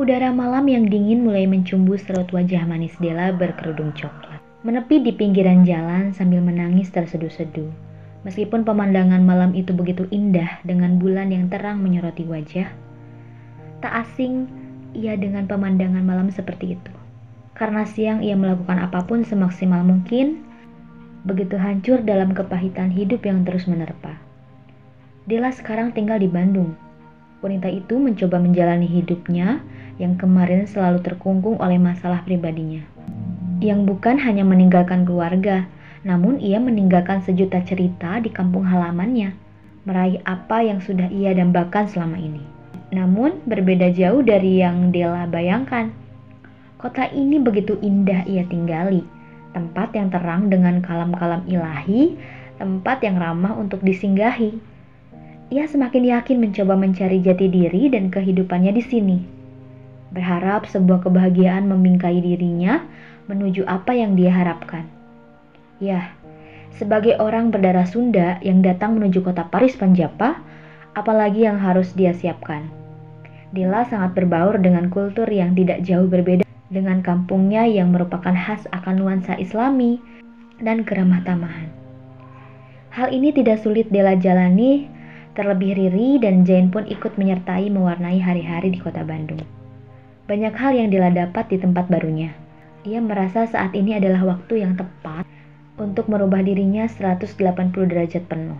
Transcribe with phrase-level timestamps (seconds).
[0.00, 4.40] Udara malam yang dingin mulai mencumbu serut wajah manis Della berkerudung coklat.
[4.64, 7.68] Menepi di pinggiran jalan sambil menangis terseduh-seduh.
[8.24, 12.72] Meskipun pemandangan malam itu begitu indah dengan bulan yang terang menyoroti wajah,
[13.84, 14.48] tak asing
[14.96, 16.92] ia dengan pemandangan malam seperti itu.
[17.52, 20.48] Karena siang ia melakukan apa pun semaksimal mungkin,
[21.28, 24.16] begitu hancur dalam kepahitan hidup yang terus menerpa.
[25.28, 26.72] Della sekarang tinggal di Bandung.
[27.44, 29.60] Wanita itu mencoba menjalani hidupnya
[30.00, 32.80] yang kemarin selalu terkungkung oleh masalah pribadinya.
[33.60, 35.68] Yang bukan hanya meninggalkan keluarga,
[36.00, 39.36] namun ia meninggalkan sejuta cerita di kampung halamannya,
[39.84, 42.40] meraih apa yang sudah ia dambakan selama ini.
[42.96, 45.92] Namun berbeda jauh dari yang Della bayangkan.
[46.80, 49.04] Kota ini begitu indah ia tinggali,
[49.52, 52.16] tempat yang terang dengan kalam-kalam ilahi,
[52.56, 54.56] tempat yang ramah untuk disinggahi.
[55.52, 59.39] Ia semakin yakin mencoba mencari jati diri dan kehidupannya di sini
[60.10, 62.82] berharap sebuah kebahagiaan membingkai dirinya
[63.30, 64.86] menuju apa yang dia harapkan.
[65.78, 66.12] Ya,
[66.76, 70.42] sebagai orang berdarah Sunda yang datang menuju kota Paris Panjapa,
[70.98, 72.66] apalagi yang harus dia siapkan.
[73.50, 79.02] Dila sangat berbaur dengan kultur yang tidak jauh berbeda dengan kampungnya yang merupakan khas akan
[79.02, 79.98] nuansa islami
[80.62, 81.66] dan keramah tamahan.
[82.94, 84.86] Hal ini tidak sulit Dela jalani,
[85.34, 89.42] terlebih Riri dan Jane pun ikut menyertai mewarnai hari-hari di kota Bandung.
[90.30, 92.30] Banyak hal yang Dila dapat di tempat barunya.
[92.86, 95.26] Ia merasa saat ini adalah waktu yang tepat
[95.74, 97.34] untuk merubah dirinya 180
[97.74, 98.54] derajat penuh.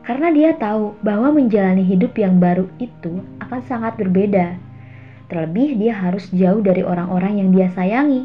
[0.00, 4.56] Karena dia tahu bahwa menjalani hidup yang baru itu akan sangat berbeda.
[5.28, 8.24] Terlebih dia harus jauh dari orang-orang yang dia sayangi.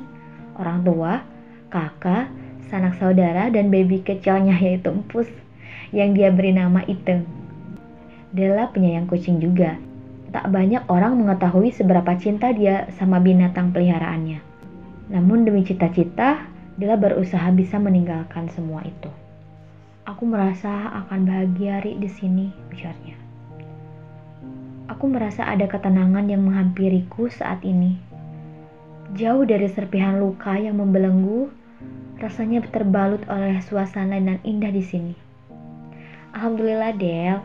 [0.56, 1.20] Orang tua,
[1.68, 2.32] kakak,
[2.72, 5.28] sanak saudara, dan baby kecilnya yaitu Empus
[5.92, 7.28] yang dia beri nama Iteng.
[8.32, 9.89] Della penyayang kucing juga
[10.30, 14.42] tak banyak orang mengetahui seberapa cinta dia sama binatang peliharaannya.
[15.10, 16.46] Namun demi cita-cita,
[16.78, 19.10] dia berusaha bisa meninggalkan semua itu.
[20.06, 23.18] Aku merasa akan bahagia Ri di sini, ujarnya.
[24.90, 27.98] Aku merasa ada ketenangan yang menghampiriku saat ini.
[29.18, 31.50] Jauh dari serpihan luka yang membelenggu,
[32.22, 35.14] rasanya terbalut oleh suasana dan indah di sini.
[36.38, 37.42] Alhamdulillah, Del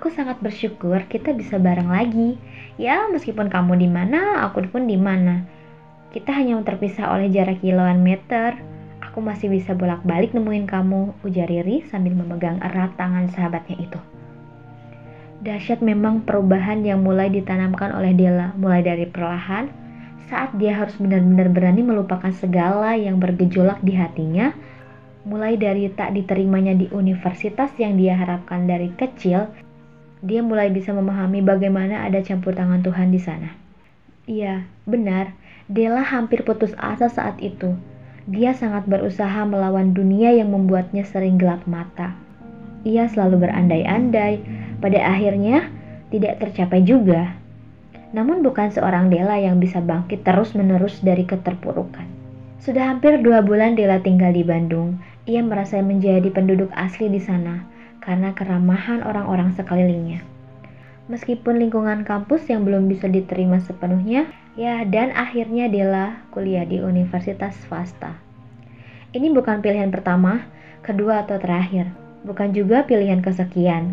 [0.00, 2.40] Aku sangat bersyukur kita bisa bareng lagi.
[2.80, 5.44] Ya, meskipun kamu di mana, aku pun di mana.
[6.08, 8.56] Kita hanya terpisah oleh jarak kiloan meter.
[9.04, 14.00] Aku masih bisa bolak-balik nemuin kamu, ujar Riri sambil memegang erat tangan sahabatnya itu.
[15.44, 19.68] Dahsyat memang perubahan yang mulai ditanamkan oleh Della, mulai dari perlahan,
[20.32, 24.56] saat dia harus benar-benar berani melupakan segala yang bergejolak di hatinya,
[25.28, 29.44] mulai dari tak diterimanya di universitas yang dia harapkan dari kecil,
[30.20, 33.56] dia mulai bisa memahami bagaimana ada campur tangan Tuhan di sana.
[34.28, 35.32] Iya, benar.
[35.64, 37.72] Della hampir putus asa saat itu.
[38.28, 42.12] Dia sangat berusaha melawan dunia yang membuatnya sering gelap mata.
[42.84, 44.44] Ia selalu berandai-andai,
[44.84, 45.72] pada akhirnya
[46.12, 47.32] tidak tercapai juga.
[48.12, 52.04] Namun bukan seorang Della yang bisa bangkit terus-menerus dari keterpurukan.
[52.60, 55.00] Sudah hampir dua bulan Della tinggal di Bandung.
[55.24, 57.69] Ia merasa menjadi penduduk asli di sana
[58.00, 60.24] karena keramahan orang-orang sekelilingnya.
[61.12, 67.54] Meskipun lingkungan kampus yang belum bisa diterima sepenuhnya, ya dan akhirnya Della kuliah di universitas
[67.66, 68.16] swasta.
[69.10, 70.46] Ini bukan pilihan pertama,
[70.86, 71.90] kedua atau terakhir,
[72.22, 73.92] bukan juga pilihan kesekian.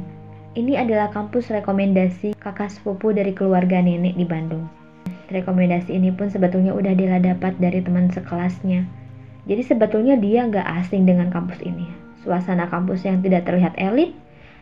[0.58, 4.66] Ini adalah kampus rekomendasi kakak sepupu dari keluarga nenek di Bandung.
[5.28, 8.86] Rekomendasi ini pun sebetulnya udah Della dapat dari teman sekelasnya.
[9.50, 14.12] Jadi sebetulnya dia nggak asing dengan kampus ini Suasana kampus yang tidak terlihat elit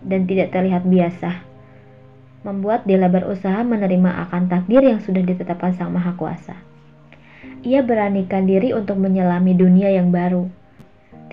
[0.06, 1.56] dan tidak terlihat biasa
[2.46, 6.54] membuat Della berusaha menerima akan takdir yang sudah ditetapkan Sang Maha Kuasa.
[7.66, 10.46] Ia beranikan diri untuk menyelami dunia yang baru.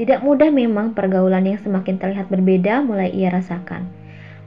[0.00, 3.84] Tidak mudah memang pergaulan yang semakin terlihat berbeda mulai ia rasakan.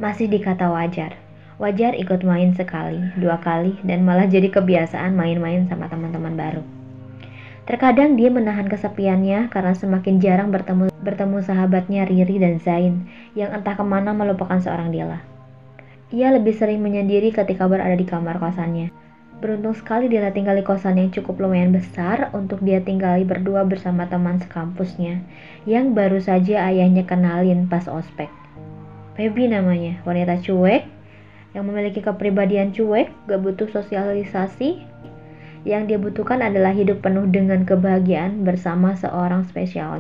[0.02, 1.22] Masih dikata wajar.
[1.62, 6.66] Wajar ikut main sekali, dua kali, dan malah jadi kebiasaan main-main sama teman-teman baru.
[7.70, 13.06] Terkadang dia menahan kesepiannya karena semakin jarang bertemu bertemu sahabatnya Riri dan Zain
[13.38, 15.22] yang entah ke mana melupakan seorang Dila.
[16.10, 18.90] Ia lebih sering menyendiri ketika berada di kamar kosannya.
[19.38, 24.10] Beruntung sekali dia tinggal di kosan yang cukup lumayan besar untuk dia tinggali berdua bersama
[24.10, 25.22] teman sekampusnya
[25.70, 28.32] yang baru saja ayahnya kenalin pas ospek.
[29.14, 30.90] Baby namanya, wanita cuek
[31.54, 34.82] yang memiliki kepribadian cuek, gak butuh sosialisasi,
[35.62, 39.94] yang dia butuhkan adalah hidup penuh dengan kebahagiaan bersama seorang spesial.